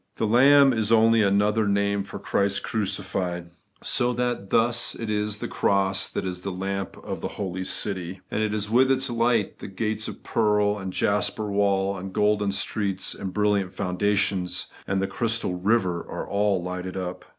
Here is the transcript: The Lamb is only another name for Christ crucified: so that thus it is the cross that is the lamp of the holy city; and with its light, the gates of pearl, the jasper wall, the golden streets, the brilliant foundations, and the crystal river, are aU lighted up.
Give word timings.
The 0.15 0.25
Lamb 0.25 0.73
is 0.73 0.91
only 0.91 1.21
another 1.21 1.67
name 1.67 2.03
for 2.03 2.17
Christ 2.17 2.63
crucified: 2.63 3.51
so 3.83 4.13
that 4.13 4.49
thus 4.49 4.95
it 4.95 5.11
is 5.11 5.37
the 5.37 5.47
cross 5.47 6.09
that 6.09 6.25
is 6.25 6.41
the 6.41 6.49
lamp 6.51 6.97
of 7.03 7.21
the 7.21 7.27
holy 7.37 7.63
city; 7.63 8.19
and 8.31 8.51
with 8.71 8.89
its 8.91 9.11
light, 9.11 9.59
the 9.59 9.67
gates 9.67 10.07
of 10.07 10.23
pearl, 10.23 10.79
the 10.79 10.85
jasper 10.87 11.51
wall, 11.51 11.97
the 12.01 12.05
golden 12.05 12.51
streets, 12.51 13.11
the 13.11 13.25
brilliant 13.25 13.75
foundations, 13.75 14.69
and 14.87 15.03
the 15.03 15.07
crystal 15.07 15.53
river, 15.53 16.01
are 16.09 16.27
aU 16.27 16.55
lighted 16.55 16.97
up. 16.97 17.23